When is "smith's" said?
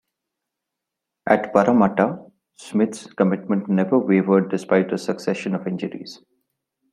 2.55-3.05